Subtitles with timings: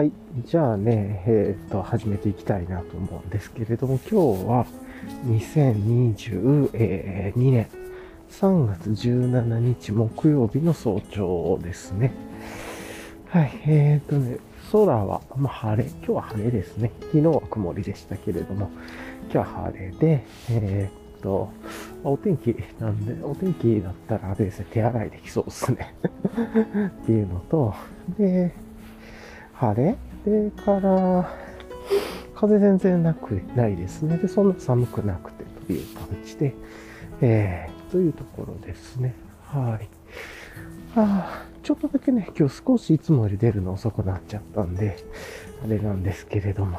[0.00, 0.12] はい。
[0.46, 4.66] じゃあね、えっ、と、始めていきたいなと思うんですけれども、今日は
[5.26, 6.70] 2022
[7.34, 7.68] 年
[8.30, 12.14] 3月17日木曜日の早朝ですね。
[13.28, 13.52] はい。
[13.66, 14.38] えっ、とね、
[14.72, 15.90] 空は、まあ、晴れ。
[15.90, 16.92] 今日は晴れですね。
[17.12, 18.70] 昨日は曇りでしたけれども、
[19.24, 21.50] 今日は晴れで、えっ、と、
[22.04, 25.94] お天気なんで、お天気だったらあれですね、手洗いできそうですね。
[27.02, 27.74] っていうのと、
[28.16, 28.54] で、
[29.60, 31.36] 晴れでから、
[32.34, 34.16] 風全然なく、ないですね。
[34.16, 36.54] で、そんな寒くなくてという感じで、
[37.20, 39.14] えー、というところですね。
[39.42, 39.88] はい。
[40.96, 44.96] あちょっとだけね、今日少しいつもより出るの遅くなっちゃったんで、
[45.62, 46.78] あれなんですけれども。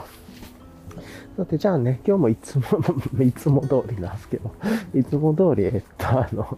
[1.37, 2.65] さて、じゃあね、今日もいつも、
[3.23, 4.51] いつも通りなんですけど、
[4.95, 6.57] いつも通り、えっと、あの、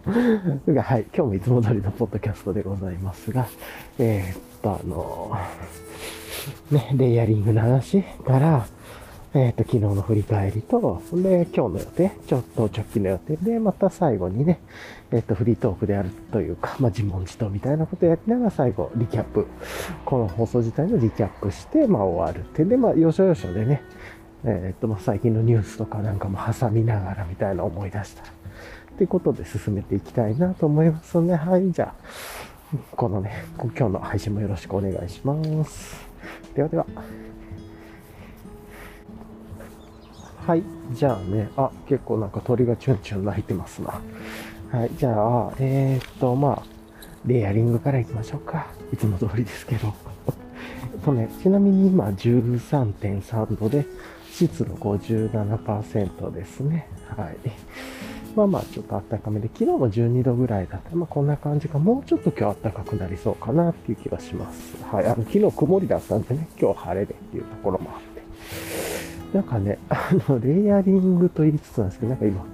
[0.80, 3.46] はい、今日もいつも通りのポッドキャストでございますが、
[3.98, 5.36] えーっと、あの、
[6.70, 8.66] ね、レイヤリングの話から、
[9.34, 14.60] えーと、昨日の振り返りと、で、今日の予定、ちょっと直近の予定で、また最後にね、
[15.10, 19.46] えーと、フリートークであるというか、まあ、自問自答みたいなことをやりながら最後、リキャップ、
[20.04, 22.64] この放送自体のリキャップして、まあ、終わるって。
[22.64, 23.82] で、まあ、要所要所でね、
[24.44, 28.32] えーと、まあ、最近のニュースとかなんかも挟みながらみたいな思い出したら、っ
[28.98, 31.34] てことで進めていきたいなと思いますね。
[31.34, 32.53] はい、じゃあ、
[32.96, 36.06] このね、今日の配信もよろしくお願いします。
[36.54, 36.86] ではでは。
[40.46, 40.62] はい。
[40.92, 44.00] じゃあね、あ、結構なんか鳥がチュンチュン鳴いてますな。
[44.70, 44.90] はい。
[44.96, 46.62] じゃあ、えー、っと、まあ、
[47.26, 48.66] レイヤリングからいきましょうか。
[48.92, 49.94] いつも通りですけど。
[51.04, 53.86] とね、ちなみに今13.3度で、
[54.30, 56.88] 湿度57%ですね。
[57.16, 57.36] はい。
[58.36, 60.96] まあまあ、ちょっと暖かめで、昨日も12度ぐらいだった。
[60.96, 64.76] まあこんな感じか、もうちょっと今日暖かくなりそうかなっていう気がします。
[64.84, 65.06] はい。
[65.06, 69.36] あの、昨日曇りだったんでね、今日晴れでっていうところもあって。
[69.36, 72.44] なんかね、あの、レイヤリングと言いつつなんですけど、なんか今、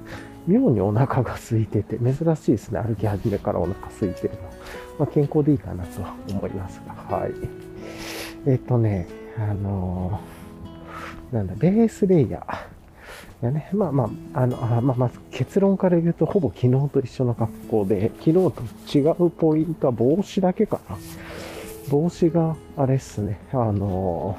[0.47, 2.81] 妙にお腹が空いてて、珍しいですね。
[2.81, 4.41] 歩き始めからお腹空いてるの。
[4.99, 7.33] まあ健康でいいかなとは思いますが、はい。
[8.47, 9.07] えっ、とね、
[9.39, 10.41] あのー
[11.33, 12.70] なんだ、ベースレイヤー。
[13.43, 20.97] やね、まあまあ、あの、あまあ、まず結論から言うと、ほぼ昨日と一緒の格好で、昨日と違うポイントは帽子だけかな。
[21.91, 24.37] 帽子が、あれっすね、あの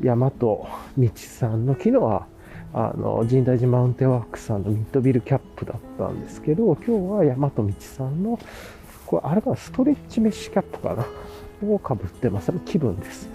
[0.00, 0.68] ー、大和道
[1.14, 2.26] さんの、昨日は、
[2.72, 8.38] あの、神大寺マウンテンワークさんのミッドビルキャップだったんですけど、今日は大和道さんの、
[9.06, 11.04] これ、あれかな、ストレッチメッシュキャップかな。
[11.62, 12.52] をかぶってます。
[12.64, 13.28] 気分です。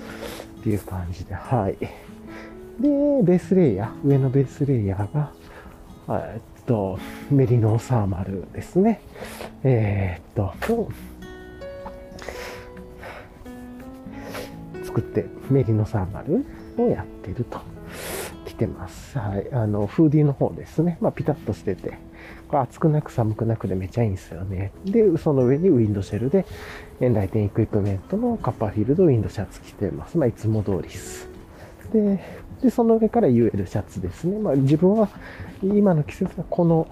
[0.60, 1.78] っていう感じで、はい。
[2.80, 2.90] で、
[3.24, 5.32] ベースレイヤー、上のベースレイヤーが、
[6.10, 7.00] えっと、
[7.32, 9.02] メリノーサーマルですね。
[9.64, 10.54] えーっと、
[14.84, 16.46] 作って、メリノサーマル
[16.78, 17.60] をやってると。
[18.46, 19.20] 来てます。
[19.20, 19.48] はい。
[19.52, 20.98] あの、フーディーの方ですね。
[21.02, 21.98] まあ、ピタッとしてて、
[22.48, 24.72] これ暑くなく寒くなくでめちゃいいんですよね。
[24.86, 26.46] で、その上にウィンドシェルで、
[27.02, 30.18] エンライテンエクイプメントのカッパーフィールドウィンドシャツ着てます。
[30.18, 31.28] まあ、いつも通りです。
[31.92, 32.20] で、
[32.62, 34.40] で、その上から UL シャツですね。
[34.40, 35.10] まあ、自分は
[35.64, 36.88] 今の季節はこの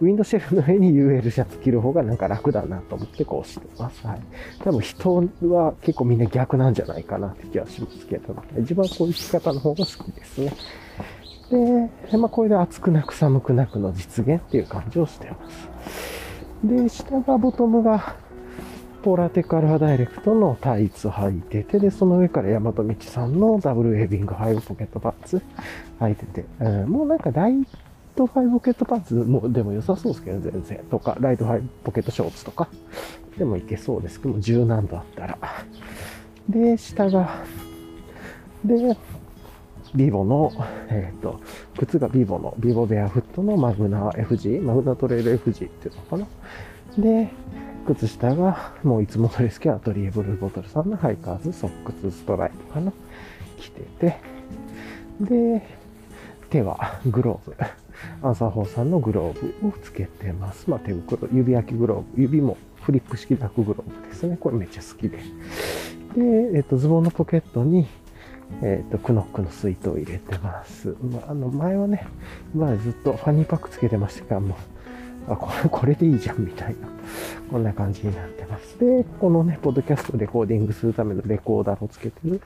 [0.00, 4.06] ウィンドシェルの上に UL シャツ着る方がなんか楽だなと思ってこうしてます。
[4.06, 4.20] はい。
[4.62, 10.52] 多分人は結構みんな逆なんじゃないかなって気がしますけど、自分はこういう着方の方が好きですね。
[12.10, 15.68] で、まあ、これで暑くなく寒くなくの実現っていう感じをしてます。
[16.64, 18.16] で、下がボトムが
[19.04, 25.42] ポラテックアルファダイレクトのタイツ履いてて、で、その上から山と道さんのダブルウェービングファイブポケットパンツ
[26.00, 27.66] 履いてて、うん、もうなんかライ
[28.16, 30.78] トファイブポケットパンツもでも良さそうですけど、全然。
[30.90, 32.66] とか、ライトファイブポケットショーツとか
[33.36, 35.38] でもいけそうですけど、柔軟度あったら。
[36.48, 37.44] で、下が、
[38.64, 38.96] で、
[39.94, 40.50] ビボの、
[40.88, 41.40] えっ、と、
[41.76, 46.26] 靴がビボの、ビボベアフットのマグナ FG、マグナトレイル FG っていうのかな。
[46.96, 47.30] で、
[47.84, 52.92] 靴下が、もういつものですけど、アトリエブルーボトルさんのハイカーズソックスストライプかな。
[53.58, 54.16] 着てて、
[55.20, 55.62] で、
[56.50, 57.56] 手はグローブ。
[58.22, 60.68] アンサー4さんのグローブをつけてます。
[60.68, 62.22] まあ手袋、指抜きグローブ。
[62.22, 64.36] 指もフリップ式ダックグローブですね。
[64.38, 65.18] これめっちゃ好きで。
[65.18, 65.22] で、
[66.54, 67.86] えっ、と、ズボンのポケットに、
[68.62, 70.96] えっ、と、クノックの水筒を入れてます。
[71.02, 72.06] まあ、あの、前はね、
[72.54, 74.73] 前ずっとファニーパックつけてましたから、もう、
[75.28, 76.88] あ、これ、 これでいいじゃん、みたいな。
[77.50, 78.78] こんな感じになってます。
[78.78, 82.40] で、このね、ポッドキャストレコーディングするためのレコーダーをつけてる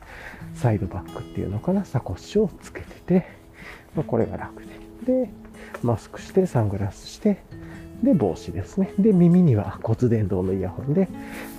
[0.55, 3.27] サイドバッグっていうのかな、サコッシュをつけてて、
[3.95, 4.63] まあ、これが楽
[5.05, 5.23] で。
[5.25, 5.31] で、
[5.83, 7.39] マスクして、サングラスして、
[8.03, 8.93] で、帽子ですね。
[8.99, 11.09] で、耳には骨伝導のイヤホンで、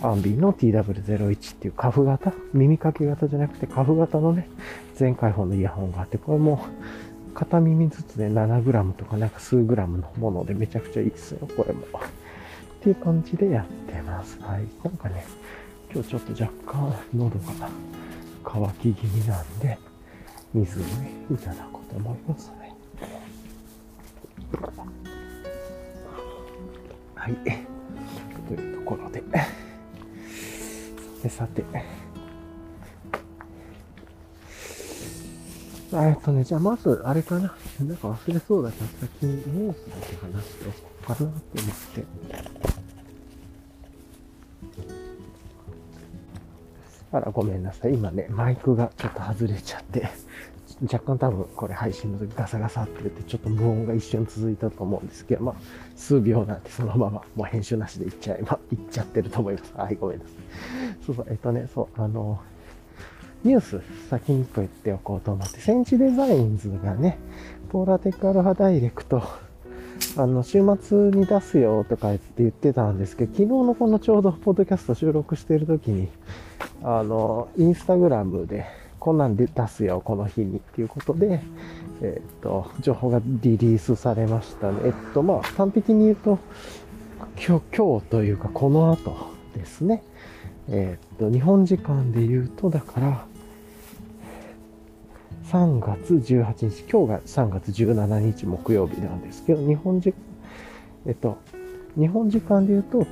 [0.01, 4.47] アンビーの TW01 っていうカフ型、耳かけ型じゃなくてカフ型のね、
[4.95, 6.61] 全開放のイヤホンがあって、これも
[7.33, 9.85] 片耳ずつで 7g とかなんか数 g の
[10.17, 11.81] ものでめちゃくちゃいいですよ、これも。
[11.81, 14.39] っていう感じでやってます。
[14.41, 14.67] はい。
[14.83, 15.25] なんかね、
[15.93, 17.69] 今日ちょっと若干喉が
[18.43, 19.77] 乾き気味なんで、
[20.53, 22.75] 水をね、いただこうと思いますね。
[27.15, 27.35] はい。
[28.47, 29.21] というところで。
[31.21, 31.63] さてさて。
[35.91, 37.41] えっとね、じゃあまず、あれかな。
[37.41, 41.35] なんか忘れそうだから先にニュースだけ話しておこうかなと思っ
[41.95, 42.05] て。
[47.11, 47.93] あら、ごめんなさい。
[47.95, 50.07] 今ね、マイクがちょっと外れちゃって、
[50.83, 55.55] 若干多分これ配信の時ガサガサって言ってちょっと無音が一瞬続いたと思うんですけど、まあ、
[55.95, 59.73] 数秒なんでそのままもう編集なしでいっちゃい、ま、いっちゃってると思います。
[59.75, 60.33] はい、ごめんなさい。
[61.05, 62.39] そうそう、えっとね、そう、あの、
[63.43, 67.17] ニュース先に一個言っておこうと思って、センチデザインズがね、
[67.69, 69.23] ポーラテックアルファダイレクト、
[70.17, 76.09] あの、週末に出すよとか言って言ってたんですけど、昨日のこのちょうどポッドキャスト収録している時に、
[76.83, 78.65] あの、インスタグラムで、
[78.99, 81.39] こんなんで出すよ、この日にっていうことで、
[82.01, 84.79] えっ、と、情報がリリースされましたね。
[84.85, 86.39] えっと、まあ、端的に言うと、
[87.35, 89.15] 今日、今日というか、この後
[89.55, 90.03] ですね。
[90.71, 93.25] えっと、日本時間で言うと、だから、
[95.45, 100.13] 3月18日、今日が3月17日木曜日なんですけど、日本時、
[101.07, 101.39] えっと、
[101.97, 103.07] 日本時間で言うと、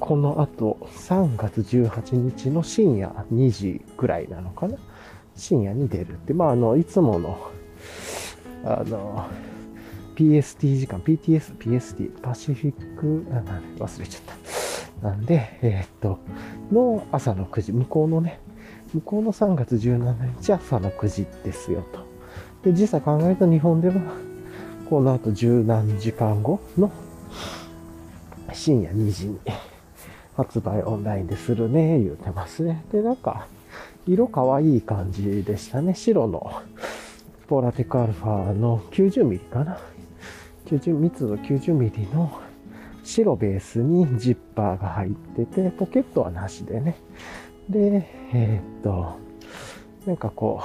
[0.00, 4.78] この後、3月18日の深夜2時ぐらいなのかな？
[5.36, 7.38] 深夜に出るって、まあ、あの、いつもの、
[8.64, 9.28] あの、
[10.16, 13.42] PST 時間、PTS、PST、パシフィック、あ
[13.78, 14.22] 忘れちゃっ
[15.00, 15.08] た。
[15.08, 16.18] なんで、えー、っと、
[16.72, 18.40] の朝の9時、向こうのね、
[18.94, 22.00] 向こうの3月17日朝の9時ですよと。
[22.70, 23.94] で、実際考えると日本では、
[24.88, 26.90] この後十何時間後の
[28.52, 29.38] 深夜2時に
[30.36, 32.84] 発売オンラインでするね、言うてますね。
[32.92, 33.46] で、なんか、
[34.06, 35.94] 色可愛い感じでしたね。
[35.94, 36.52] 白の
[37.46, 39.78] ポーラテックアルファの 90mm かな。
[40.66, 42.40] 90密度 90mm の
[43.02, 46.96] 白ベースにジッパーが入ってて、ポケットはなしでね。
[47.68, 49.18] で、えー、っと、
[50.06, 50.62] なんかこ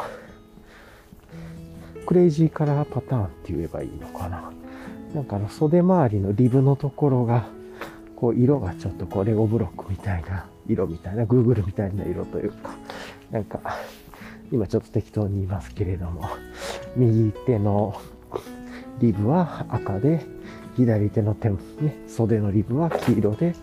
[1.95, 4.51] う、クレイジーカラーパターンって言えばいいのかな。
[5.13, 7.47] なんかあの袖周りのリブのところが、
[8.15, 12.75] こう色がちょっとこうレゴブロックみたいな色みたいな、グーグルみたいな色というか、
[13.31, 13.59] なんか、
[14.51, 16.29] 今ちょっと適当に言いますけれども、
[16.95, 17.99] 右手の
[18.99, 20.25] リブは赤で、
[20.77, 21.57] 左手の手、ね、
[22.07, 23.55] 袖のリブは黄色で、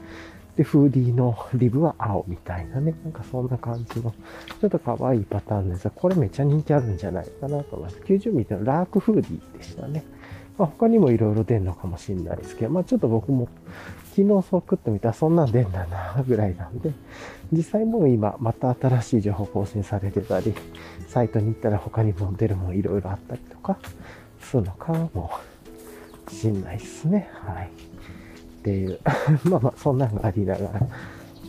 [0.57, 2.95] で、フーディーのリブは青みたいなね。
[3.03, 4.13] なんかそんな感じの、
[4.61, 8.01] ちょっと可愛いパターンですが、これめっちゃ人気あるんじゃないかなと思います。
[8.05, 10.05] 90ミリのラークフーディーでしたね。
[10.59, 13.49] まあ、他にも色々出るのかもしれないですけど、まあちょっと僕も
[14.11, 16.93] 昨日そう食ってみたらそんなん出んだなぐらいなんで、
[17.53, 20.55] 実際もう今また新しい情報更新されてたり、
[21.09, 23.77] サイトに行ったら他にも出るもんいろいろあったりとか、
[24.39, 25.31] するのかも
[26.29, 27.29] しんないっすね。
[27.33, 27.67] はい。
[27.67, 28.99] っていう、
[29.45, 30.81] まあまあそんなのがありながら、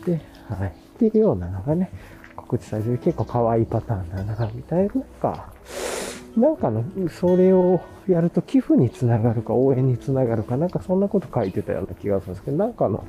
[0.06, 0.70] で、はい。
[0.70, 1.92] っていうようなのがね、
[2.36, 5.54] 告知されてる結構可愛いパターンだな、みたいな、なんか、
[6.38, 13.04] なんかの、それをやると寄付につながるか応援につながるか、なんかそんなこと書いてたような気がするんですけど、なんかの、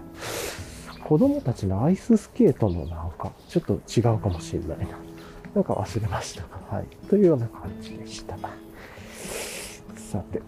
[1.05, 4.99] 子供たちのアイススケートのなんか、ちょっと違うかもしれないな。
[5.55, 6.43] なんか忘れました。
[6.75, 6.87] はい。
[7.09, 8.37] というような感じでした。
[9.97, 10.43] さて。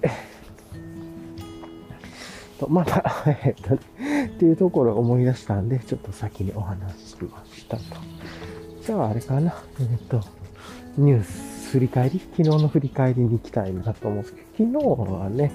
[2.58, 3.04] と、まだ、
[3.44, 3.78] えっと、っ
[4.38, 7.82] ていうところを思い出したんで、ちょっと先にお話ししましたと。
[8.84, 9.54] じゃあ、あれかな。
[9.80, 10.20] えっと、
[10.96, 12.18] ニュース振り返り？
[12.18, 15.52] 昨日の振り返りに行きたいなと思うんですけど、昨日はね、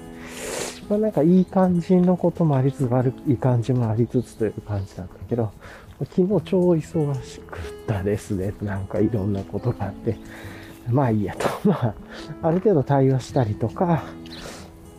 [0.88, 5.50] まあなんかいい感じのこともありつつ、悪い感じもありつつという感じだったけど、
[5.98, 8.54] 昨日超忙しくったですね。
[8.62, 10.16] なんかいろんなことがあって。
[10.88, 11.48] まあいいやと。
[11.68, 11.94] まあ、
[12.42, 14.04] ある程度対話したりとか、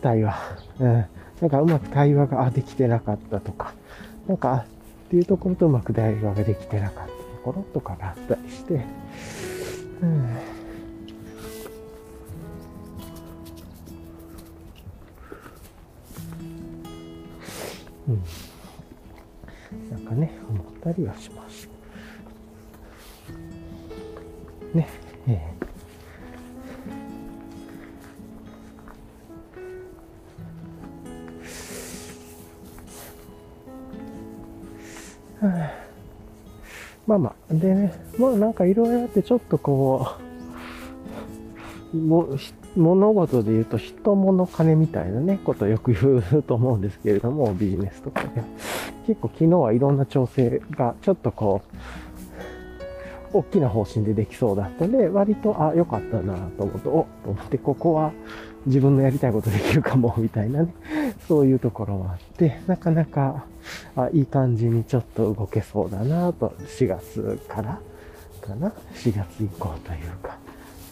[0.02, 0.36] 対話、
[0.80, 1.04] うん。
[1.40, 3.74] なんかうまく対話ができてなかったとか、
[4.26, 4.64] なんか、
[5.06, 7.12] っていうところとうまく対話ができてなかったと
[7.44, 8.84] ころとかがあったりして、
[10.02, 10.36] うん。
[18.08, 18.22] うん、
[19.90, 21.68] なんかね、思ったりはします。
[24.74, 24.88] ね、
[25.28, 25.55] えー、
[37.50, 40.16] でね、まあなんかいろいろあってちょっとこ
[41.92, 42.28] う、も
[42.76, 48.42] 物事で言うと人物金みたいなね、ことよく言うと思うんですけれども、ビジネスとかで。
[49.06, 51.62] 結構昨日はいろんな調整がちょっとこ
[53.32, 58.12] う、大きな方針でできそうだったので、割と、あ、良かったなと思うと、おと思って、ここは
[58.66, 60.72] 自分のやりたいことできるかも、みたいなね、
[61.28, 63.44] そういうところもあって、なかなか、
[63.96, 67.80] あ、いい感じにちょっと動けそうだなと、4月から
[68.40, 70.38] かな、4月以降というか、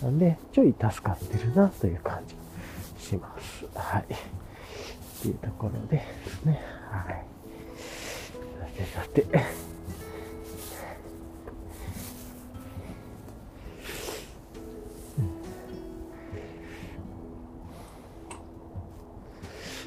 [0.02, 3.66] なんで、ちょい助かってるなという感じします。
[3.75, 4.02] はい。
[4.02, 4.06] っ
[5.23, 6.61] ていうところですね。
[6.90, 7.25] はい。
[8.61, 9.00] さてさ
[9.32, 9.74] て。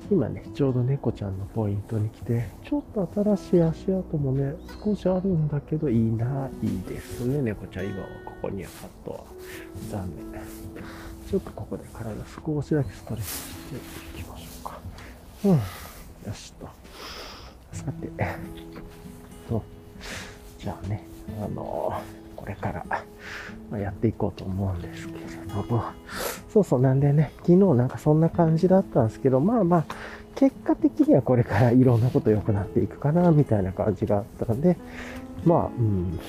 [0.10, 7.88] 今ね、ちょうど猫ちゃんのポイントに来て、ちょっと新しい足跡もね、少しあるんだけど、いいな、いいですね、猫ちゃん。
[7.88, 9.24] 今はここにはパッとは。
[9.92, 10.42] 残念。
[11.30, 13.56] ちょっとここで体少しだけストレッチし
[14.14, 14.80] ていきましょうか。
[15.44, 15.52] うん。
[15.52, 15.60] よ
[16.34, 16.70] しと。
[17.74, 18.10] さて、
[19.50, 19.62] と、
[20.58, 21.06] じゃあね、
[21.44, 22.02] あの、
[22.34, 22.86] これから、
[23.70, 25.84] まやっていこうと思うんですけれども、
[26.58, 29.86] そうそう、なんでね、昨日なんかそんな感じだったんですけど、まあまあ、
[30.34, 34.76] 結果的にはこれからいろんなこと良くなっていくかな、みたいな感じがあったので、
[35.46, 36.20] まあ、うん、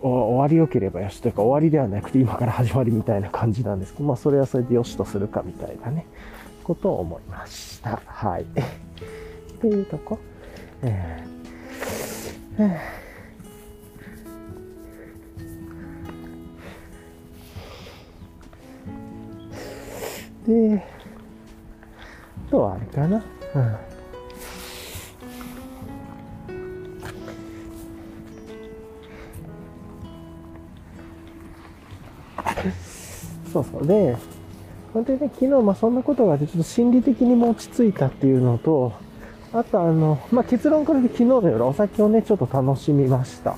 [0.00, 6.06] 終わり良ければよしというか終わりではなくて今から始まりみたいな感じなんですけど、まあそれはそれでよしとするかみたいなね、
[6.62, 8.00] ことを思いました。
[8.06, 8.42] はい。
[8.42, 8.46] っ
[9.60, 10.18] ていうとこ？
[10.82, 13.01] えーえー
[20.46, 20.84] で、
[22.48, 23.22] あとはあれかな。
[23.54, 23.92] うん。
[33.52, 33.86] そうそう。
[33.86, 34.16] で、
[34.92, 38.92] 本当にね、昨日、まあそんなことがあって、ちょっと心理的にも落ち着いたっていうのと、
[39.52, 43.56] あとあの、まあ結論からで昨日の夜お酒をね、ちょっと楽しみました。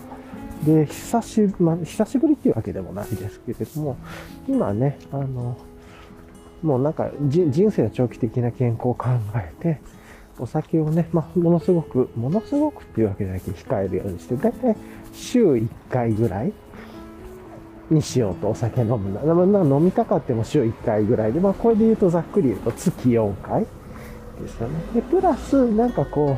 [0.65, 3.97] で、久しぶり、まあ、久しぶりっていうわけでもないですけれども、
[4.49, 5.57] 今ね、あの、
[6.65, 9.81] もうなんか人生の長期的な健康を考えて、
[10.39, 14.77] お酒をね、まあ、ものすごく、ものすごくっていうわけじゃなくて控えるようにして、だいたい
[15.13, 16.53] 週1回ぐらい
[17.91, 19.35] にしようとお酒飲むな。
[19.35, 23.67] まあ、飲みたかっても週1回ぐらいで、まあ、これで言うとざっくり言うと月4回
[24.41, 24.81] ですよね。
[24.95, 26.37] で、プラス、なんかこ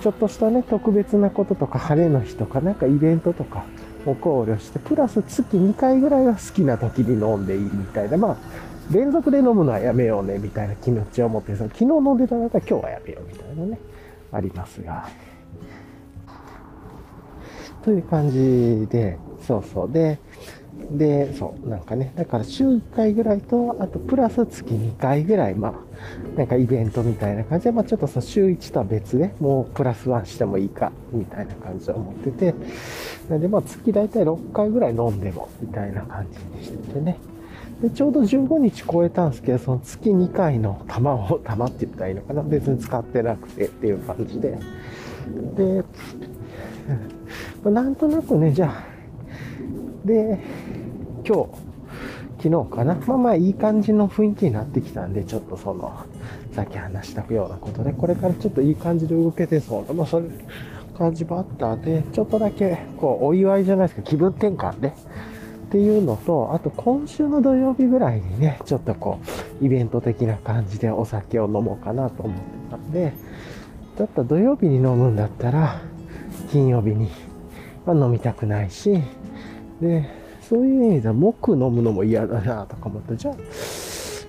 [0.00, 3.64] う、ちょっとしたね、特別なこととか、晴れの日とか、なんかイベントとか
[4.06, 8.36] を考慮して、プラス月2回ぐらいは好きな時に飲んでいいみたいな、まあ、
[8.90, 13.78] 連続で飲むのはやめようね、みたいな気持ちを持って、その昨日飲んでたんだった今日はやめよう、みたいなね、
[14.32, 15.08] ありますが。
[17.82, 19.16] という感じで、
[19.46, 19.92] そうそう。
[19.92, 20.18] で、
[20.90, 32.54] で、そう、なんかね、だから週1回ぐらいと、あとプラス月2回ぐらい、まあ、なんかイベントみたいな感じで、まあちょっとさ、週1とは別で、もうプラス1してもいいか、みたいな感じで思ってて、
[33.28, 37.18] なんでまあ月大体6回ぐらい飲んでも、みたいな感じにしててね。
[37.82, 42.42] で、ちょうど15日超えたんですけど、その月2回の玉を、玉って言ったらいいのかな。
[42.42, 44.58] 別に使ってなくてっていう感じで。
[45.56, 45.84] で、
[47.70, 50.40] なんとなくね、じゃあ、で、
[51.26, 51.48] 今日、
[52.42, 52.94] 昨日かな。
[53.06, 55.92] まあまあいい感じの雰囲気になってきたんで、ちょっとその、
[56.52, 60.26] さっき話したようなことで、これからちょっといい感じで動けてそうな、まあそれ、
[60.96, 64.92] 感じバッターで、ちょっとだけ、こう、お祝いじゃないですか、気分転換で、
[65.70, 69.20] っていうのと、あと今週の土曜日ぐらいにね、ちょっとこ
[69.62, 73.12] う、イベント的な感じでお酒を飲もうかなと思ってたんで、
[73.96, 75.80] だったら土曜日に飲むんだったら、
[76.50, 77.08] 金曜日に
[77.86, 79.00] は飲みたくないし、
[79.80, 80.10] で、
[80.42, 83.34] そういう意味では木飲むのも嫌だなとか思って、じゃあ、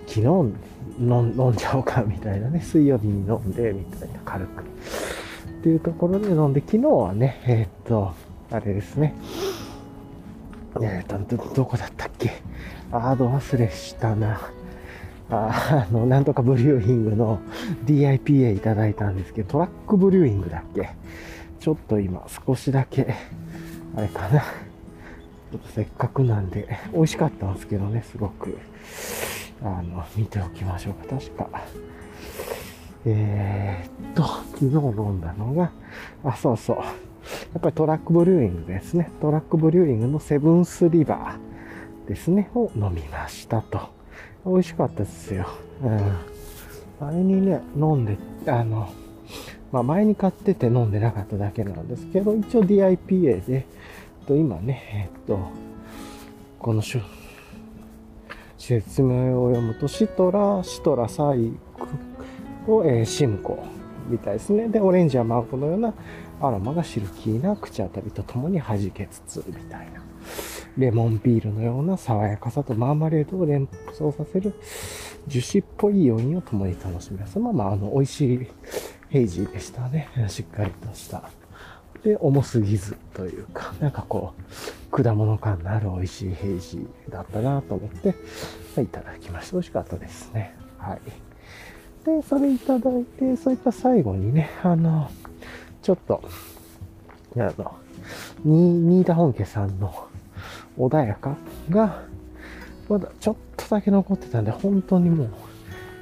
[0.05, 0.21] 昨日
[0.99, 4.61] 飲んじゃおうかみたいなね、水曜日に飲んで、みたいな軽く。
[4.61, 8.13] っていうところで飲んで、昨日はね、えー、っと、
[8.51, 9.15] あれですね、
[10.81, 12.31] えーと、ど、どこだったっけ？
[12.91, 14.41] アード忘れしたな。
[15.29, 17.39] ああの、なんとかブリューイングの
[17.85, 20.89] DIPA いただいたんですけど、トラックブリューイングだっけ？
[21.59, 23.13] ちょっと今少しだけ、
[23.95, 24.41] あれかな。
[24.41, 28.57] ちょっとせっかくなんで、美味しかったんですけどね、すごく。
[29.63, 31.15] あの、見ておきましょうか。
[31.17, 31.49] 確か。
[33.05, 34.23] えー、っと、
[34.53, 35.71] 昨日飲んだのが、
[36.23, 36.77] あ、そうそう。
[37.53, 39.11] やっぱりトラックブリューイングですね。
[39.21, 43.79] トラックブリューイングのセブンスリバーですね、を飲みましたと。
[44.45, 45.47] 美味しかったですよ。
[45.83, 47.07] うん。
[47.07, 48.89] あれにね、飲んで、あの、
[49.71, 53.65] まあ前に買ってて飲んでなかっただけなんですけど、一応 DIPA で、
[54.27, 55.39] と今ね、えっと、
[56.59, 56.81] この
[58.57, 61.51] 説明を読むと、シトラ、シトラサイ
[62.65, 63.63] クを、えー、シムコ
[64.07, 64.67] みたいですね。
[64.67, 65.93] で、オレンジやマンゴーのような
[66.41, 70.01] アロマがシルキーな口当たりとともに弾けつつ、みたいな。
[70.77, 74.53] レモンビールのような爽やかさとマーマレードを連想させる
[75.27, 77.37] 樹脂っぽい余韻を共に楽しめます。
[77.39, 78.47] まあまあ、あの、美味しい
[79.09, 80.07] ヘイジーでしたね。
[80.27, 81.29] しっかりとした。
[82.03, 84.33] で、重すぎずというか、なんかこ
[84.89, 88.15] う、果物感のある美味しいヘイジーだったなと思って、
[88.75, 89.53] はいただきました。
[89.53, 90.55] 美味しかったですね。
[90.77, 91.01] はい。
[92.05, 95.11] で、それいただいて、そういった最後にね、あの、
[95.81, 96.21] ちょっと、
[97.37, 97.75] あの、
[98.43, 99.93] 新田本家さんの
[100.77, 101.35] 穏やか
[101.69, 102.03] が、
[102.87, 105.29] まだちょっとだけ残ってたんで、本当にもう、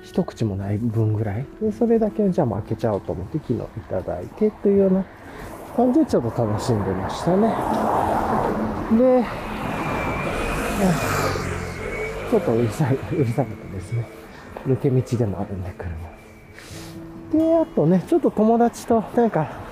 [0.04, 1.46] 一口もない分ぐらい。
[1.62, 5.06] で、それだけじゃあ開けちゃおうと思って昨日いただいてというような
[5.76, 7.48] 感じでちょっと楽しんでましたね。
[8.98, 9.24] で、
[12.30, 14.06] ちょっとうるさい、うるさかったですね。
[14.66, 16.10] 抜け道でもあるんで、車。
[17.32, 19.69] で、あとね、ちょっと友達となんか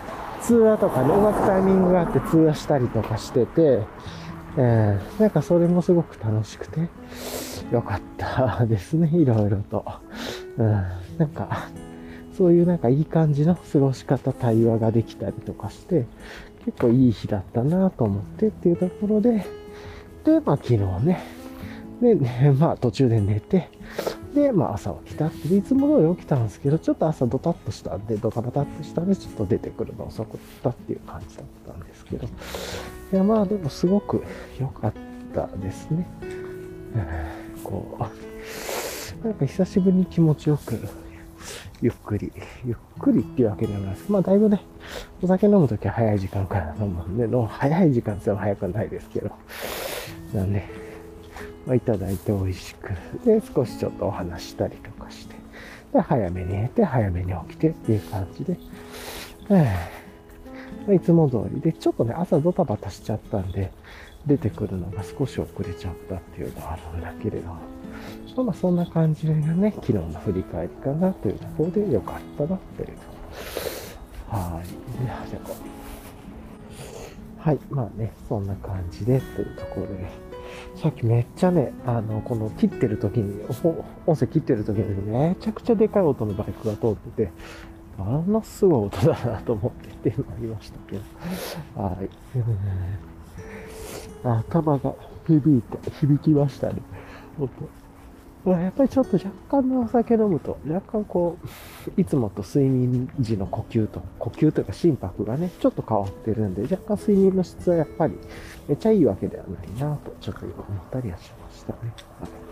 [0.48, 3.82] 通話とかね、うまくタイミングがあって通話したりとかしてて、
[4.58, 6.88] えー、なんかそれもすごく楽しくて、
[7.70, 9.84] よかったですね、いろいろと。
[10.58, 10.72] うん、
[11.18, 11.68] なんか、
[12.38, 16.06] そういうなんかいい感じの過ごし方、対話ができたりとかして、
[16.64, 19.46] 結構いい日だったなと思ってっていうところで、
[20.24, 21.24] で、まあ昨日ね、
[22.02, 23.70] で、ね、まあ途中で寝て、
[24.38, 32.30] で、まあ朝起きたって、いつも通り起きたんですけど、ちょっと朝ドタッとしたんで、ドタバタっとしたんで、ちょっと出てくるの遅かったっていう感じだったんですけど、い
[33.16, 34.24] や、まあでもすごく
[34.60, 34.94] 良かっ
[35.34, 36.08] たですね。
[37.64, 40.78] こう、なんか久しぶりに気持ちよく、
[41.82, 42.32] ゆっくり、
[42.66, 44.12] ゆっくりっていうわけではないです。
[44.12, 44.62] まあだいぶね、
[45.22, 49.32] お酒飲むときは早い時間から飲むんで、の早い時間って早くないですけど、
[50.34, 50.77] なんで、
[51.68, 52.94] まあ、いただいて美味しく、
[53.26, 55.36] で、少しちょっとお話したりとかして、
[55.94, 58.58] で、早めに寝て、早めに起きてっていう感じで、
[59.50, 63.72] えいつも通りで、ちょっとね、朝ドタバタしちゃったんで、
[64.26, 72.86] 出てくるのが少し遅れちゃったっていうのはあるんだけれど、まあそんな感じがね、昨日の振り返りかなというところで良かったなとい。
[72.86, 72.98] う。
[74.30, 74.68] はい。
[77.40, 77.60] はい。
[77.70, 80.27] まあね、そんな感じでというところで、
[80.82, 83.44] さっきめっちゃね、あの、この切ってる時に、
[84.06, 87.32] 音声切ってる時にめちゃくちゃでかい音のバイクが通ってて、
[87.98, 91.82] あんなすごい音だなと思ってっていうのありましたけど。
[91.82, 92.10] はい。
[94.24, 94.94] 頭が
[95.26, 96.76] 響いて、響きましたね。
[97.40, 97.50] 音。
[98.52, 101.38] やっぱりちょっと若干のお酒飲むと、若干こ
[101.98, 108.14] う、いつもと睡眠時の呼吸と、呼吸というか心拍がね、ちょっと変わってるんで、若干睡眠の質はやっぱり
[108.68, 110.56] めっちゃいいわけではないなと、ちょっと思っ
[110.92, 111.78] たりはしましたね。
[112.20, 112.48] はい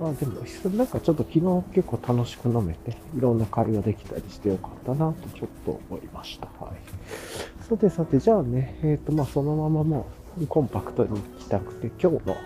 [0.00, 0.40] まあでも、
[0.76, 1.40] なんかちょっと昨日
[1.74, 6.46] 結構楽しく飲めて、いろんな会話できたりしてよかったなとちょっと思いました。
[6.64, 7.64] はい。
[7.64, 10.06] さてさて、じゃあね、えっ、ー、と、まあそのままも
[10.40, 12.36] うコンパクトに行きたくて、今日の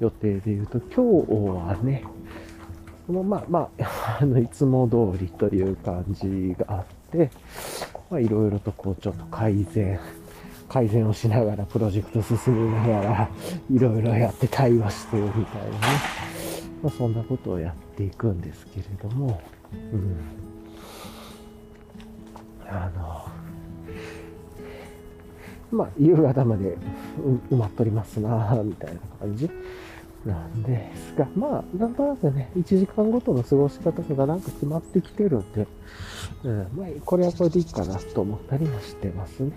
[0.00, 1.32] 予定で言うと、今日
[1.68, 2.04] はね、
[3.06, 7.30] このまあまあ、 あの、いつも通りという感じがあって、
[8.10, 9.98] まあいろいろとこうちょっと改善、
[10.68, 13.28] 改善をしながら、プロジェクト進みながら、
[13.70, 15.76] いろいろやって対話してるみたいなね。
[16.82, 19.40] まあ、そんなことをやっていくんですけれども、
[19.92, 20.16] うん。
[22.66, 23.24] あの、
[25.70, 26.76] まあ、夕方まで
[27.50, 29.50] 埋まっとりますなみたいな感じ
[30.24, 35.66] なんですが、まあ、なんとなくね、1時間ごとの過ごし方とかなんか決まってきてるんで、
[36.44, 39.52] うん、まあ、これはこれでいいかなと思ったりもしてますね。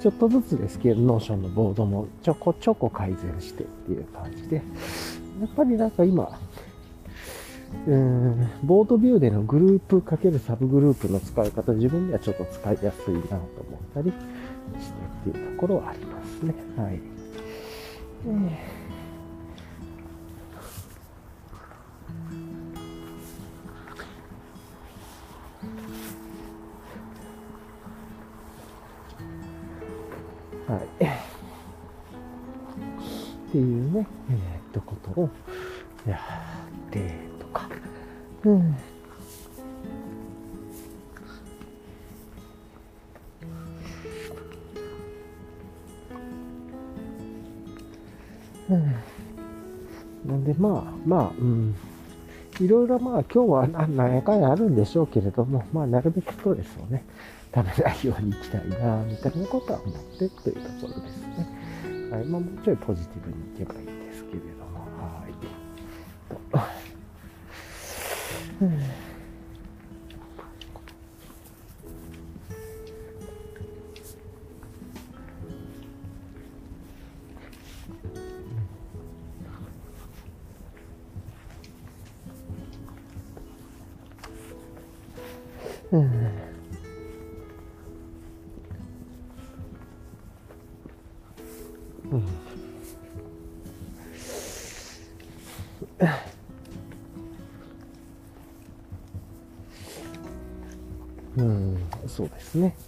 [0.00, 4.62] ちょっとずつですけど、ノーションのボードもちょこちょこ改善してっていう感じで、や
[5.46, 6.38] っぱりなんか今、
[7.86, 13.40] うん、ボードビューでのグループかけるサブグループの使い方、自分にはちょっと使いやすいなと思っ
[13.94, 14.92] たりし
[15.24, 16.54] てっていうところはありますね。
[16.76, 17.00] はい。
[18.26, 18.79] えー
[30.70, 30.82] はい。
[30.82, 30.86] っ
[33.50, 35.28] ていうね、えー、っと、ことを
[36.06, 36.16] や
[36.86, 37.68] ってとか。
[38.44, 38.76] うん。
[48.68, 48.94] うん。
[50.24, 51.74] なんで、まあ、まあ、うん。
[52.60, 57.04] いろいろまあ今日は何やかんやあるんでしょうけれども、まあなるべくストレスをね、
[57.54, 62.10] 食べないようにいきたいな、みたいなことは思ってというところですね。
[62.10, 62.24] はい。
[62.24, 63.99] まあもうちょいポジティブにいけばいい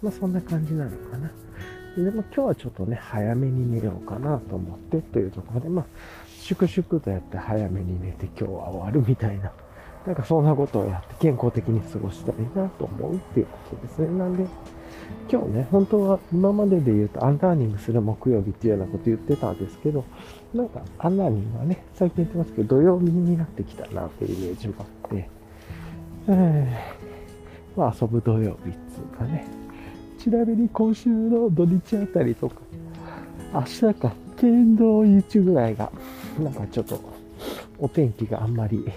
[0.03, 1.31] まあそんな感じなのかな。
[1.97, 5.85] でも今日はちょっとね、早めに寝ようかなと思ってというところで、まあ、
[6.41, 9.53] 粛々とやって早めに寝て今日は終わるみたいな
[10.07, 14.19] なんかそんなことをやって健康的に過ごしたいなと思うっていうことですね。
[14.19, 14.47] なんで、
[15.31, 20.05] 今日ね、本当は今までで言うとアンラーニングする木曜日っていうようなこと言ってたんですけど、
[20.53, 25.29] なんかアンラーニングはね、最近言ってますけど、土曜日になってきたなっていうイメージもあって、
[26.29, 29.62] えー、まあ遊ぶ土曜日っつうかね。
[30.23, 32.55] ちなみに今週の土日あたりとか、
[33.53, 35.91] 明日か、剣道 YouTube ぐらいが、
[36.39, 37.01] なんかちょっと
[37.77, 38.89] お天気があんまり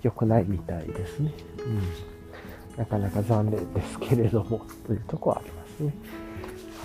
[0.00, 1.30] 良くないみたいですね。
[1.66, 2.78] うん。
[2.78, 5.94] なかなか残念ですけれども、というとこはありますね。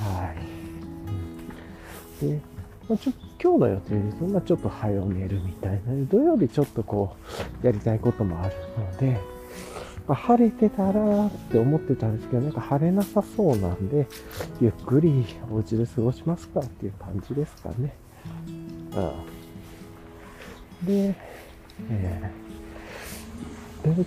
[0.02, 0.34] は
[2.22, 2.26] い。
[2.26, 2.42] で、
[2.90, 7.16] まあ、ちょ今日の予定でそんなちょっと早寝るみたいな、土曜日ちょっとこ
[7.64, 9.37] う、やりたいこともあるので、
[10.16, 14.08] 晴れてたらって思ってたんですけど、なんか晴れなさそうなんで、
[14.62, 17.94] ゆっくりお家で過ごしますかっていう感じですかね。
[20.84, 20.86] うん。
[20.86, 21.16] で、
[21.90, 22.48] えー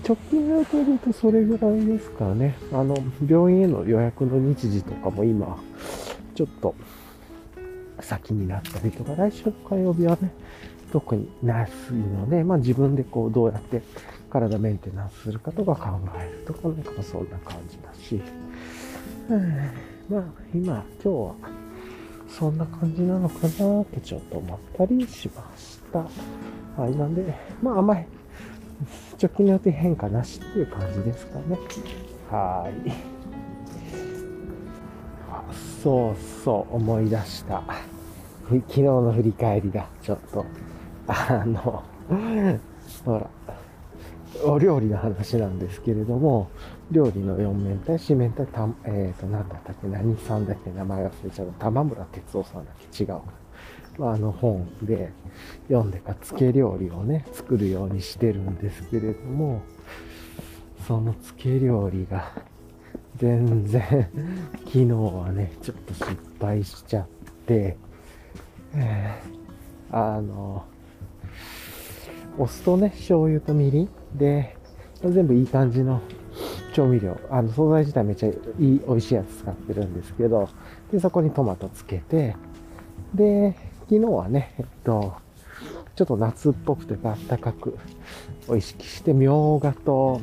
[0.07, 2.55] 直近の予定で言うとそれぐらいですかね。
[2.73, 5.59] あの、病院への予約の日時とかも今、
[6.35, 6.75] ちょっと
[8.01, 10.33] 先になったりとか、来週の火曜日はね、
[10.93, 13.83] 特にないので、まあ自分でこうどうやって
[14.31, 18.23] 体メンテナンスするかとか考えるとか、なんかそんな感じだし、
[19.29, 19.57] うん、
[20.09, 21.35] まあ今、今日は
[22.29, 25.99] そんな感じなのかなってちょっと思ったりしました。
[26.81, 28.05] はい、なんで、まああんまり
[29.21, 31.59] 直近の予定変化なしっていう感じですかね。
[32.31, 32.91] はい。
[35.83, 37.63] そうそう、思い出した。
[38.49, 39.87] 昨日の振り返りだ。
[40.03, 40.45] ちょっと。
[41.07, 41.83] あの、
[43.05, 43.27] ほら、
[44.45, 46.51] お料理の話なんですけれども、
[46.91, 51.53] 料理の四面体、四面体、たえっ、ー、と、なんだったっけ、何さんだっけ、名前忘れちゃう。
[51.59, 53.21] 玉村哲夫さんだっけ、違う。
[53.99, 55.13] まあ、あの本で
[55.69, 59.63] 読んでか、漬け料理をね、作るようにしてるんですけれども、
[60.87, 62.33] その漬け料理が、
[63.17, 64.09] 全然、
[64.65, 67.07] 昨日はね、ちょっと失敗しちゃっ
[67.47, 67.77] て、
[68.75, 70.65] えー、あの、
[72.39, 74.57] お酢とね、醤油とみりんで、
[75.03, 76.01] 全部いい感じの
[76.75, 80.49] 調味料、あの、素材自体めっちゃいい、美味しいやつ使ってるんですけど、
[80.93, 82.37] で、そこにトマトつけて、
[83.15, 83.57] で、
[83.89, 85.15] 昨日はね、えっと、
[85.97, 87.77] ちょっと夏っぽくてか暖かく
[88.49, 90.21] を意識して、みょうがと、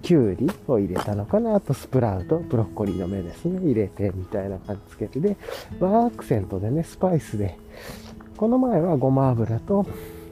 [0.00, 1.56] きゅうりを入れたのかな。
[1.56, 3.60] あとスプラウト、ブロッコリーの芽ですね。
[3.60, 5.20] 入れて、みたいな感じつけて。
[5.20, 5.36] で、
[5.80, 7.58] ワーアクセントでね、スパイスで。
[8.36, 9.84] この前はごま油と、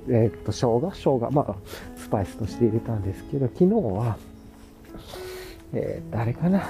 [0.09, 1.55] えー、っと、生姜、生姜、まあ、
[1.97, 4.17] スパイスとして入れたんですけど、昨日は、
[5.73, 6.69] えー、誰かな？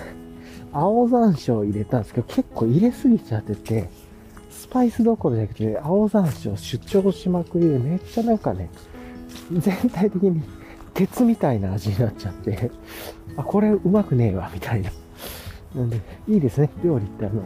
[0.72, 3.88] 青山椒入れたんですけど、結構入れすぎちゃってて、
[4.50, 8.68] スパイスどころじゃなくて、青山椒主張しまくりで、めっちゃなんかね、
[9.52, 10.42] 全体的に
[10.92, 12.70] 鉄みたいな味になっちゃって、
[13.36, 14.90] あ、これうまくねえわ、みたいな。
[15.74, 17.42] なんで、いいですね、料理ってあの、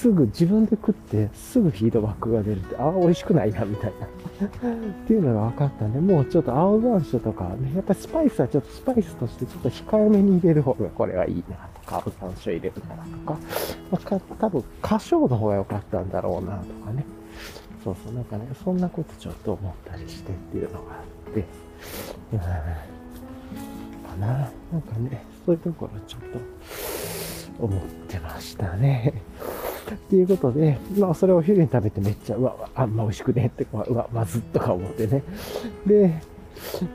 [0.00, 4.06] すぐ自分で食ってすぐフィードバックが出るって、ああ、美味しくないな、みたいな。
[4.46, 13.38] っていうのが分かったんで、もうちょっと青山椒とかね、やっぱりスパイスはちょっとスパイスとしてちょっと控えめに入れる方がこれはいいなとか、青山椒入れるなとか、
[13.90, 17.04] まあ、多分、花椒の方が良かったんだろうなとかね。
[17.82, 21.44] そうそう、なんかね、そんなことちょっと思ったりしてっていうのがあって、
[22.34, 22.46] うん、か
[24.20, 24.50] な。
[24.72, 26.38] なんかね、そういうところちょっと
[27.58, 29.22] 思ってましたね。
[29.94, 35.22] っていうことで、まあ、それをお昼に食べてめっちゃ、うわ、あんま美味しくねって、うわ、まずっとか思ってね。
[35.86, 36.20] で、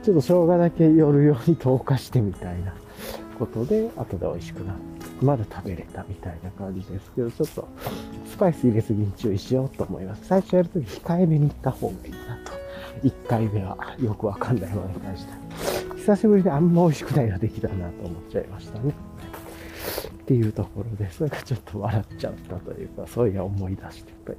[0.02, 2.74] ちょっと生姜だけ夜用に投下してみたいな
[3.38, 4.82] ことで、後で美味しくなって、
[5.24, 7.68] まだ食べれたみたいな感じですけど、ちょっと
[8.26, 10.26] スパイス入れすぎに注意しようと思います。
[10.26, 12.52] 最初やるとき控えめにいった方がいいなと
[13.06, 15.32] 1回目はよくわかんないものに関して。
[15.96, 18.92] 久しぶりであんま美味しくないのできたなと思っちゃいましたね。
[20.08, 24.38] っていうところで、それがちょっと笑っちゃったというか、そういう思い出してという。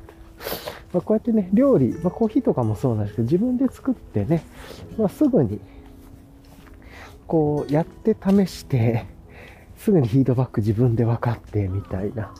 [0.93, 4.43] まあ、こうやってね、料理、まあ、コーヒーとかもそうなんですけど、自分で作ってね、
[4.97, 5.59] まあ、すぐに、
[7.27, 9.05] こう、やって試して、
[9.77, 12.33] すぐにフィードバック自分で分かってみたいな。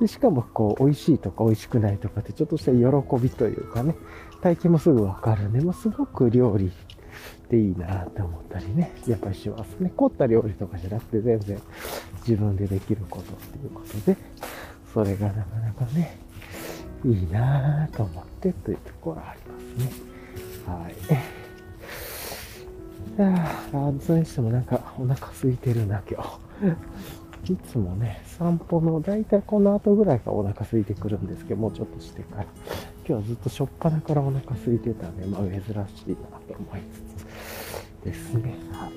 [0.00, 3.96] で、しかもこう、美味しいとか美味しくないとかってちょっとした喜びというかね、
[4.40, 5.60] 体験もすぐ分かるね。
[5.60, 6.70] もうすごく料理っ
[7.48, 9.92] ていいなって思ったりね、やっぱりしますね。
[9.96, 11.60] 凝った料理とかじゃなくて全然
[12.26, 14.16] 自分でできることっていうことで、
[14.92, 16.18] それがなかなかね、
[17.04, 19.92] いいなと思ってというところはありますね。
[20.66, 20.94] はい。
[23.18, 27.52] いやー、それにしてもなんかお腹空いてるな、今日。
[27.52, 32.46] いつもね、散歩の、だいたいこの後ぐらいかお腹空いてくるんですけど、もうちょっとしてから。
[33.08, 38.56] 今日はずっとしょっぱなからお腹空いてたんで、まあ珍しいなと思いつつですね。
[38.72, 38.92] はい。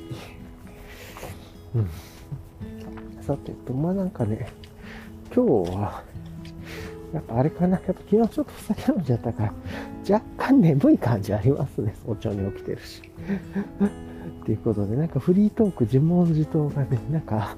[1.75, 3.23] うん。
[3.23, 4.51] さてと、まあなんかね、
[5.31, 6.03] 今日は、
[7.13, 9.53] やっぱあれかな、やっぱ昨日ちょっと酒飲んじゃったから、
[10.11, 11.93] 若干眠い感じありますね。
[12.03, 13.03] 早朝に起きてるし。
[14.43, 17.55] ということで、なんかフリートーク自問自答がね、なんか、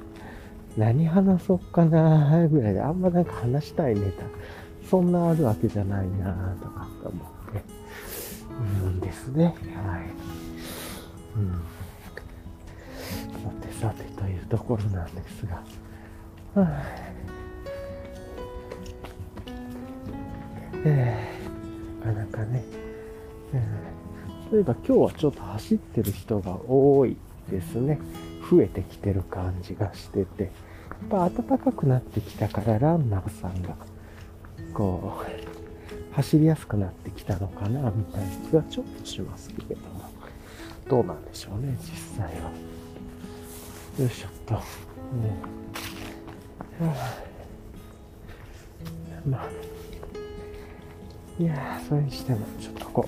[0.78, 4.26] 何話そうかなぐらいで、あんまなんか話したいネタ、
[4.92, 7.62] そんなあるわけじゃないなとか思ってい
[8.82, 9.46] るんですね。
[9.46, 9.56] はい。
[11.38, 11.62] うん。
[13.42, 16.84] さてさてというところなんですが、はあ、
[20.84, 22.62] えー、なかなかね、
[23.54, 23.92] えー
[24.52, 27.16] 例えば今日はちょっと走ってる人が多い
[27.50, 27.98] ですね。
[28.50, 30.52] 増えてきてる感じがしてて、やっ
[31.10, 33.78] ぱ暖かくなってきたからランナーさんが、
[34.72, 35.22] こ
[36.12, 40.10] う、走りやすくなってきたのかな、みたいな気がちょっとしますけれども、
[40.90, 42.52] どうなんでしょうね、実際は。
[44.00, 44.54] よいしょっと。
[44.54, 44.60] ね、
[46.80, 46.94] は
[49.26, 49.50] あ、まあ、
[51.42, 53.08] いや、それにしても、ちょっとこ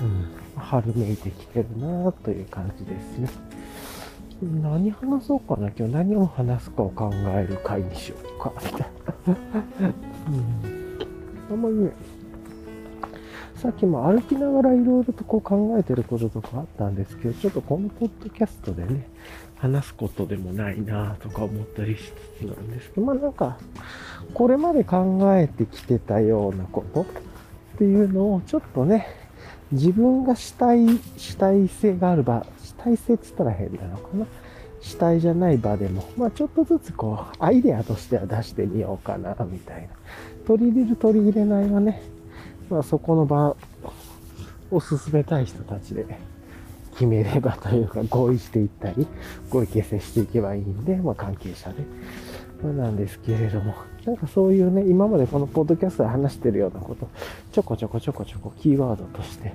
[0.00, 3.28] う、うん春めいてきてるなという感じですね。
[4.42, 5.68] 何話そうかな。
[5.68, 8.88] 今日何を話すかを考える回にしようか、みたいな。
[11.50, 11.92] うん、あんまりね、
[13.54, 19.06] さっきも歩きながらいろいろとこう考えてることとかあったんですけど、ちょっとこのポッドキャストでね、
[19.58, 23.58] 話すことでもないなとか思ったりしつつなんですけど、まあなんか、
[24.34, 27.04] これまで考えてきてたようなことっ
[27.78, 29.21] ていうのをちょっとね、
[29.72, 34.26] 自分が主体、主体性がある場、主体性って言ったら変なのかな？
[34.80, 39.88] 主体じゃない場でも、まあちょっとずつこう、アイデアとしては出してみようかな、みたいな。
[40.46, 42.02] 取り入れる取り入れないはね、
[42.68, 43.56] まあそこの場
[44.70, 46.04] を進めたい人たちで
[46.92, 49.06] 決めればというか合意していったり、
[49.50, 51.84] 合意形成していけばいいんで、まあ関係者で。
[52.62, 57.08] まあ、なんですけれども、なんかそういうね、今までこのポッドキャストで話してるようなこと、
[57.52, 59.52] ちょこちょこちょこちょこキーワードとして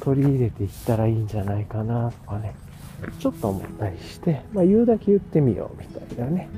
[0.00, 2.54] 取り入れていったらいいんじゃないかなとかね、
[3.20, 6.48] ちょっと思ったりして、まあ言うだけ言ってみようみたいなね、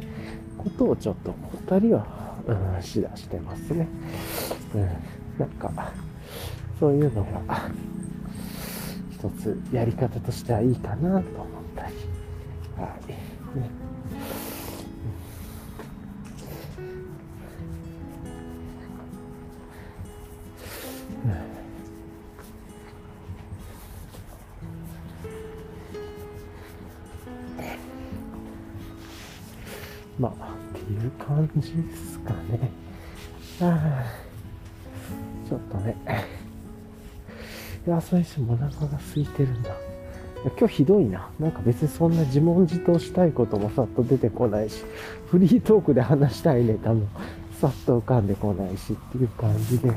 [0.56, 2.06] ことをちょっと思ったりは、
[2.46, 3.87] うん、しだしてますね。
[4.74, 4.88] うん、
[5.38, 5.92] なんか、
[6.78, 7.70] そういうのが、
[9.12, 11.22] 一つやり方としてはいいかなと思っ
[11.76, 11.94] たり、
[12.78, 13.09] はい。
[13.59, 13.89] ね
[31.31, 32.71] 感じですかね。
[33.61, 34.05] あ
[35.49, 35.97] ちょっとね。
[37.87, 39.71] いや、それにしてもお腹が空いてるんだ。
[40.59, 41.31] 今日ひどいな。
[41.38, 44.83] なんか別にそんな自問自答したいこともさっと出てこないし、
[45.27, 47.07] フリートークで話したいネタも
[47.61, 49.93] さっと浮かんでこないしっていう感じで、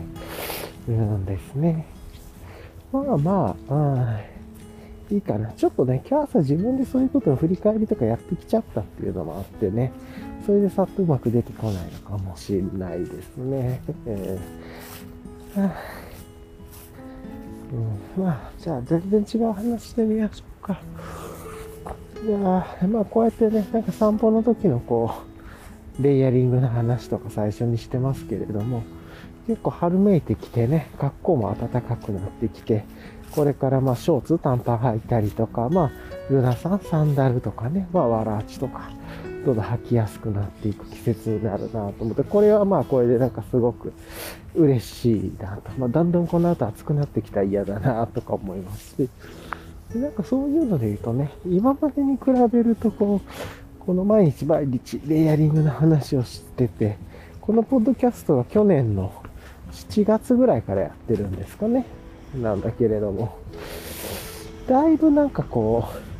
[0.89, 1.88] うんですね。
[2.91, 4.19] まあまあ、あ
[5.10, 5.52] いいかな。
[5.54, 9.91] ちょっとね、今日朝自分でそういうことの振り返りとかやってきちゃったっていうのもあってね、
[10.45, 13.82] それでさっとうまく出てこないのかもしれないですね。
[14.06, 16.03] えーはあ
[18.17, 20.79] うん、まあ、じゃあ全然違う話してみましょうか。
[22.23, 25.12] じゃあ、まあこうやってね、なんか散歩の時のこ
[25.99, 28.84] う、レイヤリングの話とか最初にしてますけれども、
[29.47, 32.86] 結構春めいてきてね、格好も暖かくなってきて、
[33.32, 35.91] これからまあショーツ、短パン履いたりとか、まあ、
[36.29, 38.91] ルナさん、サンダルとかね、まあ、わらあちとか、
[39.45, 43.93] どんどん吐きやすくなっていく季節になるなと思って、これはまあこれでなんかすごく
[44.56, 45.71] 嬉しいなと。
[45.77, 49.10] まあ、だんだんこの後暑くなってきたら嫌だなとか思いますし、
[49.93, 56.97] でなんかそういうので言うとね、今までに比べるとこう、この毎日毎日レイヤリングの話をしてて、
[57.41, 59.12] このポッドキャストは去年の
[59.73, 61.86] 7月ぐらいからやってるんですかね。
[62.41, 63.38] なんだけれども。
[64.67, 66.12] だいぶなんかこう、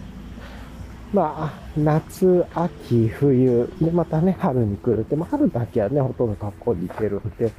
[1.14, 7.52] まあ、夏、秋、冬、で、またね、春に来るって、まあ、春と秋はね、ほとんど格好に行けるんで、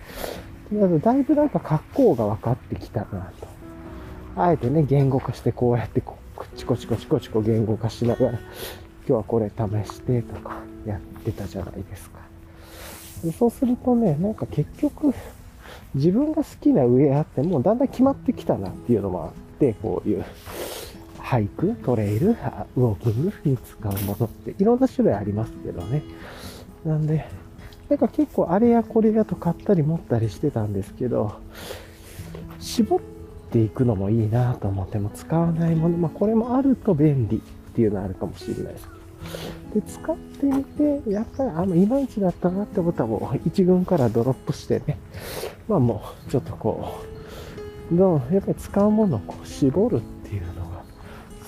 [1.01, 3.47] だいぶなんか格好が分かってきたなと。
[4.37, 8.41] あえてね、言語化してこうやってこう、チコチコチコチコ言語化しながら、今
[9.07, 12.19] 日はこれ試してとかやってたじゃないですか。
[13.39, 15.15] そうするとね、なんか結局、
[15.95, 20.25] 自分が好きなウェアってもうだんだん決まってきたなっていうのもあって、こういう
[21.35, 26.05] ハイク、トレイル、ウォーキングに使うものっていろんな種類ありますけどね。
[26.85, 27.27] なんで、
[27.89, 31.41] なんか結構あれやこれやと買ったり持ったりしてたんですけど、
[32.61, 33.01] 絞っ
[33.51, 37.41] ていくのもいいなと思っても使わないもの、まあこれもあると便利っ
[37.75, 38.89] ていうのはあるかもしれないです
[39.75, 44.99] で、使ってみて、やっぱりあの、いまいちだったなってことはもう一軍からドロップしてね、
[45.67, 46.95] まあもうちょっとこ
[47.93, 50.64] う、どうやっぱり使うものをこう絞るっていうの、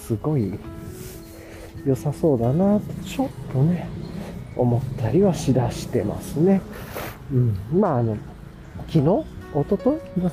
[0.06, 0.58] すごい
[1.84, 3.88] 良さそうだなと、ちょっとね、
[4.56, 6.60] 思ったりはしだしてますね。
[7.32, 7.56] うん。
[7.72, 8.16] まああの、
[8.88, 9.24] 昨日一
[9.68, 10.30] 昨日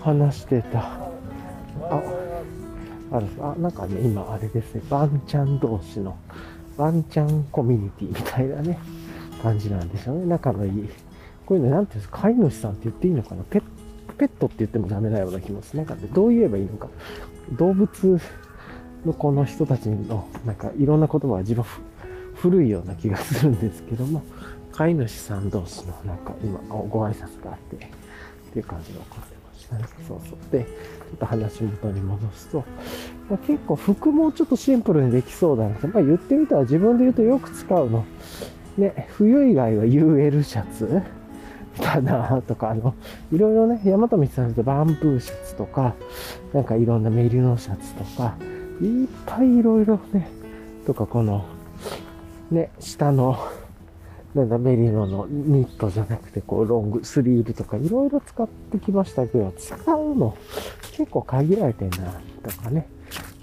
[0.00, 2.02] 話してた、あ、
[3.12, 6.16] あるあ、なんかね、今あれですね、バンちゃん同士の
[6.76, 8.78] ワンチャンコミュニティみたいなね、
[9.42, 10.26] 感じなんでしょうね。
[10.26, 10.88] 仲のいい。
[11.46, 13.42] こういうの、なんていうんですか、飼い主さんって言っていいのかな？
[13.44, 13.62] ペッ
[14.16, 15.78] ペットって言ってもダメなような気もする。
[15.78, 16.88] なんかね、どう言えばいいのか。
[17.52, 18.20] 動物
[19.04, 21.64] のこの人たちの、なんかいろんな言葉は自分
[22.34, 24.22] 古いような気がするんですけども、
[24.72, 26.58] 飼い主さん同士のなんか今
[26.88, 29.84] ご挨拶があって、っていう感じが起こってましたね。
[30.08, 30.38] そうそう。
[30.50, 30.68] で、ちょ
[31.14, 32.64] っと話元に戻すと、
[33.28, 35.88] まあ、結構服もちょっとシンプルにできそうだなと。
[35.88, 38.04] まあ言ってみたら自分で言うとよく使うの。
[38.78, 41.02] ね、冬以外は UL シャツ
[41.78, 42.94] だなとか、あの、
[43.32, 45.94] いろいろね、山富さんとバンブーシャツとか、
[46.52, 48.36] なんかいろんなメリノシャツとか、
[48.80, 50.28] いっぱいいろいろね、
[50.86, 51.44] とかこの、
[52.50, 53.38] ね、下の、
[54.34, 60.36] なんだ、メリノのニットじゃなくて、こう、ロング、スリーブとかいろいろ使ってきましたけど、使うの
[60.92, 62.86] 結構限られてんな、とかね。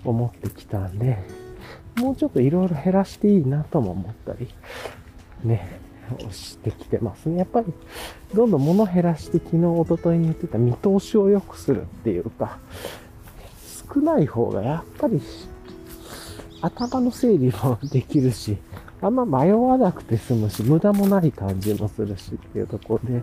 [0.04, 1.18] 思ってきたんで、
[1.98, 4.48] もうちょっといろいろ減らしていいなとも思ったり、
[5.44, 5.80] ね、
[6.26, 7.38] をしてきてますね。
[7.40, 7.74] やっぱり、
[8.34, 12.60] どんどん物減らして昨日、おとといに言ってた見通しを良くするっていうか、
[13.94, 15.22] 少ない方がやっぱり
[16.62, 18.58] 頭の整理もできるし、
[19.02, 23.22] あんま迷わなくて済むし、無駄もない感じもするしっていうところで、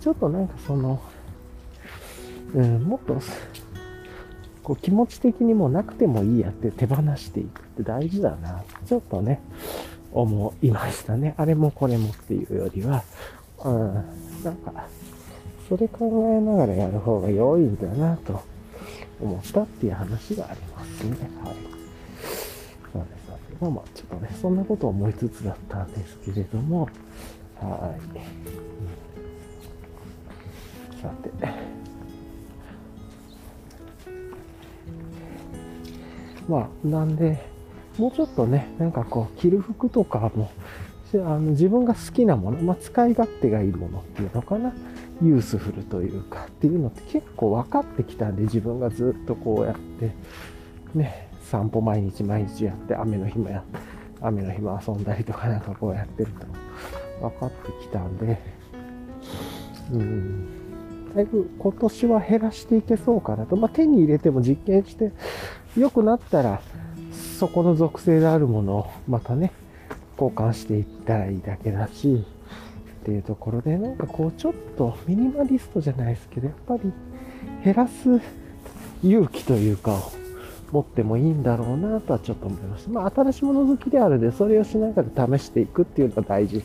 [0.00, 1.00] ちょっとなんかその、
[2.54, 3.20] うん、もっと
[4.62, 8.62] こう気持ち的にもなくてもいいやって手放していくって大事だな。
[8.86, 9.40] ちょっとね、
[10.12, 11.34] 思いましたね。
[11.36, 13.02] あれもこれもっていうよりは、
[13.64, 13.94] うん、
[14.44, 14.72] なんか、
[15.68, 18.42] それ考えながらやる方が良いんだなと
[19.20, 21.10] 思ったっていう話がありますね。
[21.42, 21.54] はい。
[22.92, 23.30] そうです。
[23.60, 26.88] まあまあ、ちょっとね、そんなことを思いつつだったんですけれども、
[27.60, 28.00] はい。
[31.00, 31.30] さて。
[36.48, 37.38] まあ、なんで、
[37.96, 40.50] もうちょっとね、なんかこう、着る服とかも、
[41.14, 44.72] あの自分が好きなもの、まあ、使い勝手がいいものっていうのかな、
[45.22, 50.12] ユースフルというかっていうのって結構分かってきたんで、自分がずっとこうやって、
[50.94, 53.62] ね、散歩毎日毎日やって、雨の日もや、
[54.20, 56.46] 雨の日も遊んだりとかなんかこうやってると
[57.28, 58.38] 分かってきたんで、
[59.92, 63.56] うん、だいぶ今年は減らしていけそうかなと。
[63.56, 65.12] まあ、手に入れても実験して、
[65.76, 66.60] 良くなったら、
[67.38, 69.52] そこの属性であるものをまたね、
[70.18, 72.24] 交換していったらいいだけだし、
[73.00, 76.92] っていうところで、なんかこうちょっとミニマリストじゃないですけど、やっぱり
[77.64, 78.20] 減らす
[79.02, 79.98] 勇気というか、
[80.70, 82.90] 持ってもいいんだろうなとはちょっと思いました。
[82.90, 86.62] まあ、新しいもの好きであるで、それをしながら試していくっていうのが大事、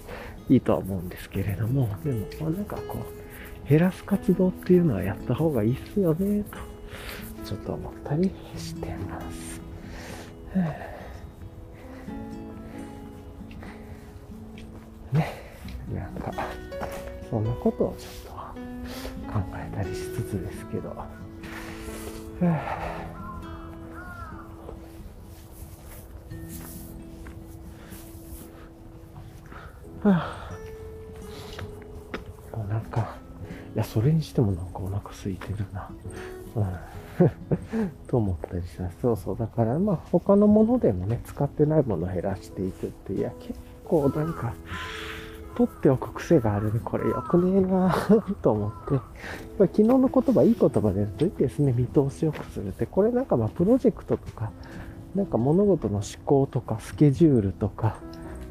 [0.50, 6.58] いいとは思うんですけれども、でも、まあ、なんかこう、減らす活動っていうのはやった方がいいっすよね、と。
[7.46, 9.62] ちょっと思ったりしてます。
[15.14, 15.45] ね、
[15.94, 16.32] なんか、
[17.30, 18.32] そんなことをちょっと
[19.32, 20.90] 考えたりしつつですけど。
[20.90, 21.06] は
[32.54, 33.18] あ、なんか、
[33.76, 35.90] いや、それにしてもなんかお腹空いてるな。
[36.56, 36.66] うん。
[38.08, 38.90] と思ったりした。
[39.02, 39.38] そうそう。
[39.38, 44.54] だから、まあ、他のものでもね、使ってないものを減らしていくって、いや、結構なんか、
[45.56, 46.80] 取っておく癖があるね。
[46.84, 47.96] これよくねえな
[48.42, 49.68] と思って。
[49.68, 54.52] 昨日の言葉、いい言葉で言うとですね、見通しよくするって、これなんかまあ、プロジェクトとか、
[55.16, 57.98] なんか物事の思考とか、スケジュールとか、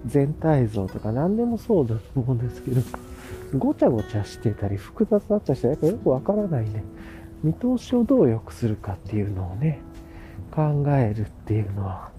[0.07, 2.81] 全体像とか、何でもそうだと思うんですけど、
[3.59, 6.83] ごちゃごちゃしてたり、複雑だったりして、やっぱよくわからないね。
[7.43, 9.81] 見通しをどう良くするかっていうのをね、
[10.55, 12.11] 考えるっていうのは、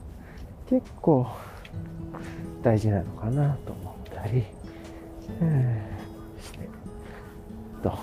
[0.69, 1.27] 結構
[2.61, 4.43] 大事なのかなと思ったり、
[6.41, 6.69] して、
[7.83, 7.99] と思っ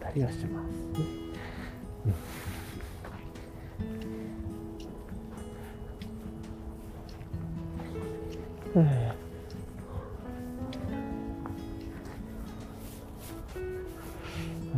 [0.00, 1.04] たりはしますね。
[8.74, 8.82] うん。
[8.82, 8.82] う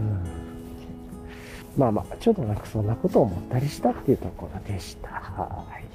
[0.00, 0.24] ん。
[1.76, 2.56] まあまあ、ちょっとなん。
[2.56, 2.86] かそん。
[2.86, 5.08] なことを思ったりしたっていうところでした。
[5.08, 5.91] はい。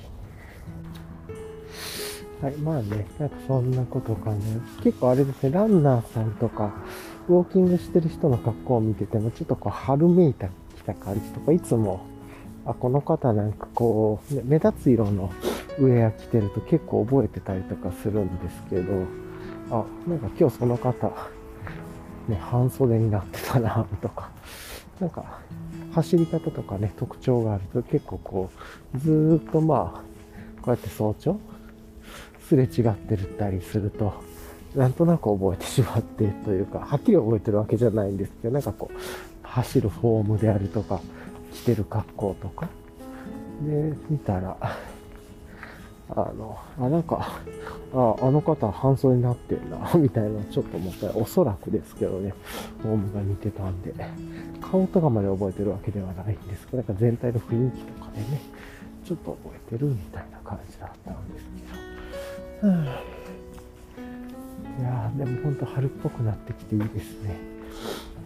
[2.42, 4.62] はい、まあね、なんかそんなことを感じる。
[4.84, 6.72] 結構あれですね、ランナーさんとか、
[7.28, 10.52] ウォーキングしてる人の格好を見てても、ちょっとこう、春めいた、き
[10.86, 12.02] た感じとか、いつも、
[12.64, 15.32] あ、この方なんかこう、目立つ色の
[15.80, 18.94] ウェア着てると結構覚えてたりとかするんですけど、
[19.72, 21.08] あ、なんか今日その方、
[22.28, 24.30] ね、半袖になってたな、とか、
[25.00, 25.40] なんか、
[25.92, 28.52] 走り方とかね、特徴があると結構こ
[28.94, 31.40] う、ずーっとまあ、こうやって早朝、
[32.48, 34.14] すれ違ってるったりすると、
[34.76, 38.98] なんとなく覚えてしまってというか、はっきり覚えてるわけじゃないんですけど、なんかこう、
[39.44, 41.02] 走るフォームであるとか、
[41.54, 42.70] 着てる格好とか、
[43.66, 44.56] で、見たら、
[46.10, 47.42] あの、あ、なんか、
[47.94, 52.34] あ、あの方半袖になってんな、 みたいな、ちょっと思ったら、おそらくですけどね、
[52.82, 53.94] フォームが似てたんで、
[54.62, 58.42] 顔とかまで覚えてるわけではないんですけど、なんか全体の雰囲気とかでね、
[59.04, 61.77] ちょっと覚えてるみたいな感じだったんですけど、
[62.64, 62.68] い
[64.82, 67.36] やー、でも本当春っぽくなってきていいですね。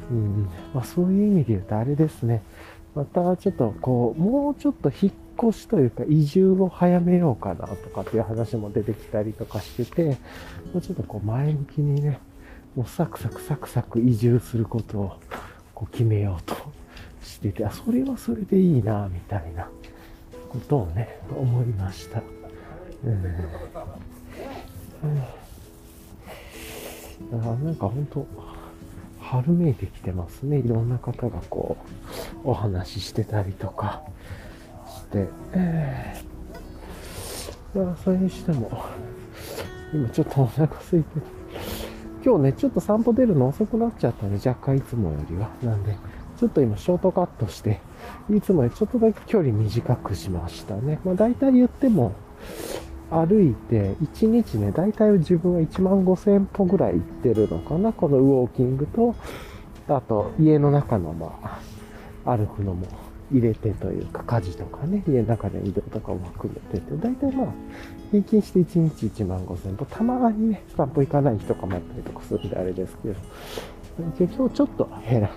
[0.09, 0.49] うん。
[0.73, 2.41] まあそういう意味で言うとあれですね。
[2.95, 5.13] またちょっとこう、もうちょっと引っ
[5.49, 10.17] 越しというか移住を早めようかなとかっていう話も出てきたりとかしてて、
[10.73, 12.19] もうちょっとこう前向きにね、
[12.75, 15.19] もうサクサクサクサク移住することを
[15.73, 16.55] こう決めようと
[17.23, 19.69] してて、あ、それはそれでいいな、みたいな
[20.49, 22.21] ことをね、思いました。
[23.05, 24.10] うん
[25.03, 25.07] う
[27.35, 28.27] ん、あなんか本当
[29.31, 30.57] 春めいてきてますね。
[30.57, 31.77] いろんな方がこ
[32.43, 34.01] う、お話ししてたりとか
[34.87, 38.83] して、えー、まあ、それにしても、
[39.93, 41.25] 今ちょっとお腹空いてる。
[42.23, 44.35] 今日ね、ちょっと散歩出るの遅くなっちゃったね。
[44.35, 45.49] 若干いつもよりは。
[45.63, 45.95] なんで、
[46.37, 47.79] ちょっと今ショートカットして、
[48.29, 50.99] いつもよりちょっとだけ距離短くしましたね。
[51.05, 52.13] まあ大体言っても、
[53.11, 57.91] 歩いて、1日ね、大体自分は1万5000歩ぐらい行ってるのかな。
[57.91, 59.15] このウォーキングと、
[59.89, 61.59] あと家の中のま
[62.23, 62.87] あ、歩くのも
[63.29, 67.47] 入れてというか、家事とかね、家の中で移動とかも含めてて、大体まあ、
[68.11, 73.15] 平均して1日1万5000歩、たまにね、散歩行かない日とかもあったりとかするんであれですけど、
[74.17, 75.31] 今日ちょっと減ら、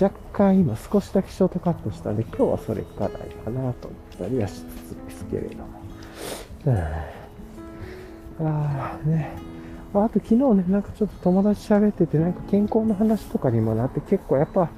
[0.00, 3.10] 若干今少しだけショートカットしたんで、今日はそれいかない
[3.44, 4.64] かなと思ったりはしつつ
[5.06, 5.81] ですけれども。
[6.70, 9.30] ああね。
[9.94, 14.70] あと昨日ね、なんかちょっと友達喋ってて、なんか健康の話とかにもなって結構やっぱ、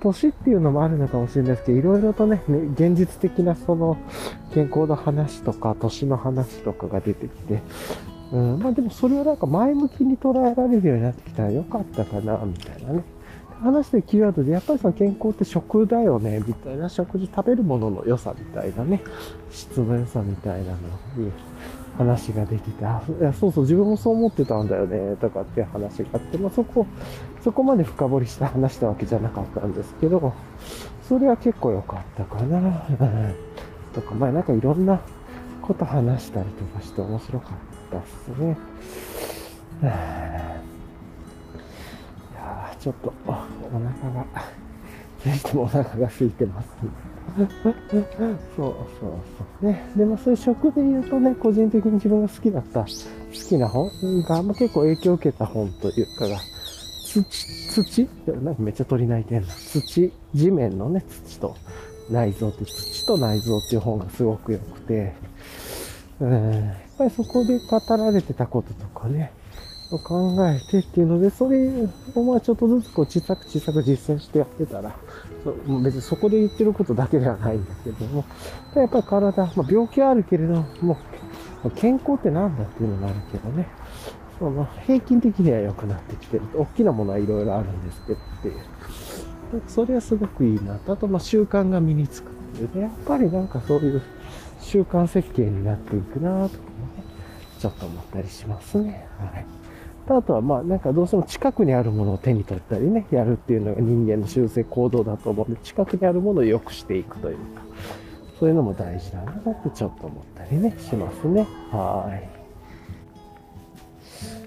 [0.00, 2.42] 年っていうのもあるのかもしれないですけど、いろいろとね、
[2.74, 3.96] 現実的なその
[4.52, 7.60] 健康の話とか、年の話とかが出てきて、
[8.32, 13.02] うん、まあでもそれはなんか前向きに捉えられるようになってきたらよかったかな、みたいなね。
[13.64, 19.00] 話してキーワードで、やっぱりその健康って食だよね、みたいな、食事食べるものの良さみたいなね、
[19.50, 20.76] 質の良さみたいなの
[21.16, 21.32] に
[21.96, 26.86] 話が出てて、あ、いやそうそう、自分もそう思ってたんだよね、とかっていう話があって、まあ、そこ、
[27.42, 30.34] そこまで深掘りした話したわけじゃなかったんですけど、
[31.08, 32.84] それは結構良かったかな、
[33.94, 35.00] とか、まあなんかいろんな
[35.62, 38.56] こと話したりとかして面白かったっすね。
[42.84, 43.40] ちょっとお腹
[44.12, 44.26] が、
[45.24, 46.68] ぜひともお腹が空いてます。
[47.34, 47.46] そう
[48.58, 49.18] そうそ
[49.62, 49.66] う。
[49.66, 49.90] ね。
[49.96, 52.86] でもそういう食で言うとね、個人的に自分が好きだった、好
[53.32, 53.88] きな本
[54.24, 56.36] が、まあ、結構影響を受けた本というかが、
[57.06, 57.24] 土、
[57.82, 58.06] 土？
[58.42, 59.48] なんかめっちゃ鳥鳴いてんの。
[59.48, 61.56] 土、地面のね、土と
[62.10, 65.14] 内臓って、土と内臓っていう本がすごく良くて、
[66.20, 69.32] うん、やっぱりそこで語られてたこととかね、
[69.94, 71.68] を考えてっていうので、それ
[72.14, 74.94] をまあちょっとずつこう小さく小さく実践してやってたら、
[75.42, 78.24] そう別にそこで言ってることだけではないんだけども、
[78.74, 80.96] やっぱり体、まあ、病気はあるけれども、
[81.76, 83.68] 健康って何だっていうのがあるけどね、
[84.38, 88.54] その平均的には良くなってきてると、大きなものはいろいろあるんですけどっていう。
[89.68, 90.92] それはすごくいいなと。
[90.92, 94.02] あと、まあ習慣が身につくっていうね、やっぱりなんかそういう
[94.60, 97.04] 習慣設計になっていくなとかもね、
[97.58, 99.06] ちょっと思ったりしますね。
[99.18, 99.46] はい。
[100.06, 107.62] あとは、まあ、なんかどうしても近くにあるものを手に取ったりね、やるっていうのが人間の修正行動だと思うので、近くにあるものを良くしていくというか、
[108.38, 111.46] そういうのも大事だなってちょっと思ったりね、しますね。
[111.70, 112.44] はい。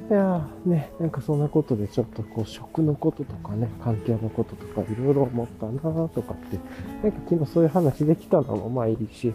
[0.10, 6.58] いやね、なんかそんなことでちょっとこう食のこととかね、環境のこととかいろいろ思ったなとかって、
[7.04, 9.34] なんか昨日そういう話できたのもまあいいし、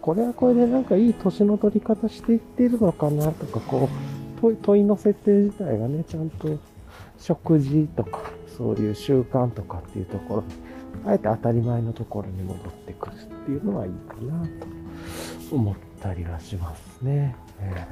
[0.00, 6.58] これはこれでなんかいい年の取り方していってるのかなとか、こう、問いの設定自体がね、ちゃんと
[7.18, 10.48] 食事とか、そういう習慣とかっていうところに、
[11.06, 14.66] あえて当たり前のところに戻ってくるっていうのはいいかなと
[15.54, 17.36] 思ったりはしますね。
[17.60, 17.86] え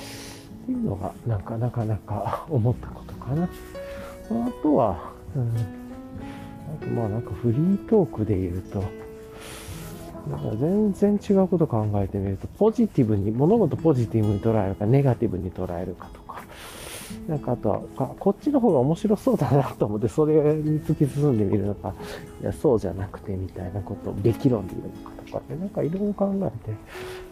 [0.00, 0.24] ー
[0.64, 3.44] っていうのが、なんかなかなか 思ったことかな。
[3.44, 3.48] あ
[4.62, 8.82] とは、うん、あとまあなんかフリートークで言うと、
[10.28, 16.42] なんか全然違うこと考えてみると、ポジティブに、物事ポジティブに捉えるか、ネガティブに捉えるかとか、
[17.28, 17.80] なんかあとは、
[18.18, 21.94] こっちの方が面白そうだなと思って、それに突き進んでみるのか、
[22.40, 26.74] いや、そうじゃなくてみたいなことを、べき論で言うのかとかって、なんかいろいろ考えて、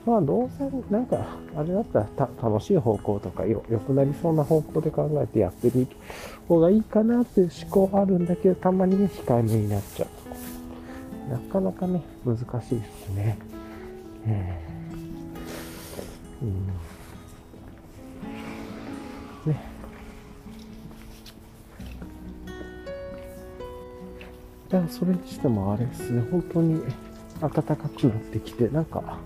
[0.04, 1.24] まあ、どうせ、なんか、
[1.56, 5.88] あれだったら楽しい方向とかよ、良くなりそうな方向で考えてやってみる
[6.48, 10.21] 方がいいかなっていう思考あるんだけど、たまにね、控えめになっちゃう。
[11.28, 13.38] なかなかね、難しいですね。
[14.26, 16.66] えー、うん
[19.46, 19.60] ね。
[24.70, 26.80] じゃあ、それにしてもあれですね、本当に
[27.40, 29.18] 暖かくなってきて、なんか、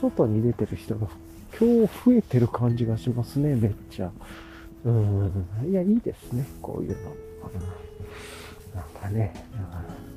[0.00, 1.08] 外に出てる人が
[1.58, 4.10] 今日増えてる感じがしますね、めっちゃ。
[4.84, 5.46] うん。
[5.68, 7.10] いや、いいですね、こういうの。
[8.74, 9.60] なんかね、うん、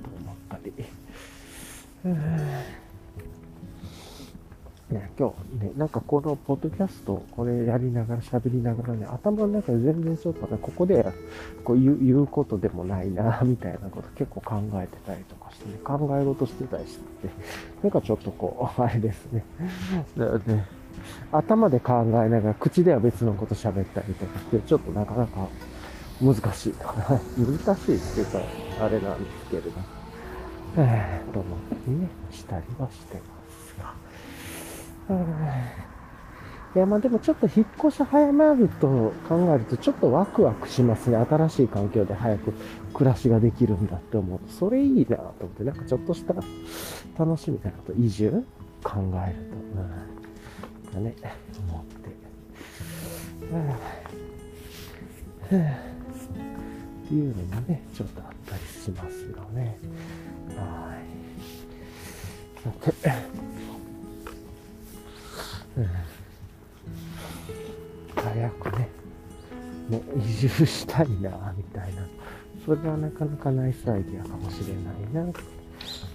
[0.03, 0.73] と思ったり。
[4.89, 11.05] ね、今日ね、なんかこのポッドキャスト、これやりながら喋りながらね、頭の中で全然ちょっとね、ここで
[11.63, 17.03] こう言うことでもないな、みたいなこと結構考えてたりとかしてね、考え事してたりして、
[17.83, 19.43] なんかちょっとこう、あれですね。
[20.17, 20.65] ね。
[21.31, 25.47] 頭で考えながら口では別のこと喋ったりとかして、ちょっとなかなか
[26.19, 26.73] 難しい
[27.37, 28.39] 難しいっていうか、
[28.81, 29.98] あれなんですけれど、
[30.77, 33.23] えー、と思ってね、したりはしてま
[33.65, 33.93] すが。
[36.75, 41.17] いや、まあでもちょっと引っ越し早まると考えるとちょっとワクワクしますね。
[41.17, 42.53] 新しい環境で早く
[42.93, 46.35] 暮らしができるんだって思うと、それいいなと思って、なんかちょっとした
[47.17, 48.45] 楽しみなこと、移住
[48.83, 49.35] 考える
[50.93, 51.15] と、うん、ね、
[51.69, 52.09] 思って。
[55.49, 55.51] っ
[57.07, 59.75] ていうのもね、ちょっとあったりしますよね。
[60.59, 60.99] はい。
[62.63, 62.93] さて、
[68.15, 68.89] 早くね、
[69.89, 72.05] もう移住したいな、みたいな。
[72.65, 75.33] それはなかなかナイスアイディアかもしれないな、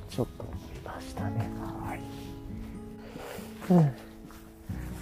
[0.08, 1.48] ちょっと思いましたね。
[1.58, 2.00] はい。
[3.70, 3.92] うん。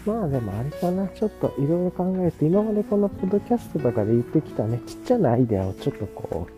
[0.05, 6.49] まあでもあれかな、ちょっといろいろ考えて、今までこのポッドキャストとかで言ってきたね、ちっちゃなアイデアをちょっとこ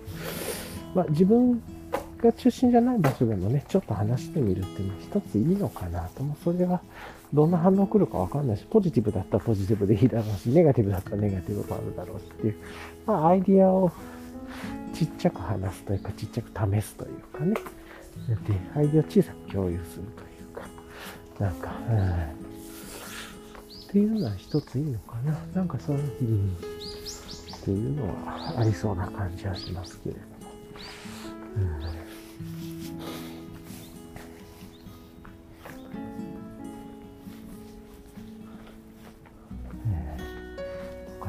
[0.95, 1.63] う、まあ自分
[2.25, 6.23] が中心じゃない場所でもね、ちょっと話してみるっていうのは一ついいのかなと。
[6.23, 6.81] もそれは
[7.33, 12.57] どんな反応来るかわかんないし、ポジティブだったらポジティブでいいだろうし、ネガティブだったらネガティブもあるだろうしっていう、
[13.07, 13.93] まあアイディアを
[14.95, 17.55] ちっちゃく話すというか、ちっちゃく試すというかね。
[17.55, 17.61] で、
[18.77, 20.67] アイディアを小さく共有するというか、
[21.45, 22.13] なんか、うん、っ
[23.89, 25.37] ていうのは一ついいのかな。
[25.55, 26.57] なんかそういう、うん、
[27.55, 30.27] っていうのはありそうな感じはしますけれども。
[31.57, 32.04] うん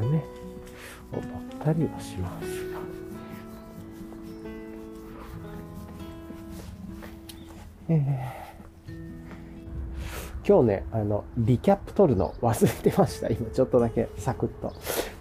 [0.02, 0.24] ね、
[1.12, 1.24] 思っ
[1.64, 2.80] たりはしますが。
[7.88, 13.30] えー、今日ね、あの、リキャップ取るの忘れてました。
[13.30, 14.74] 今ちょっとだけサクッと。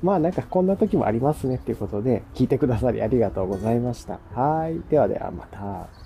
[0.03, 4.19] まあなんかこんな時もありますねっていうことで聞いてくださりありがとうございました。
[4.35, 4.81] はい。
[4.91, 6.04] ではではまた。